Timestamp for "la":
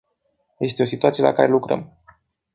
1.23-1.33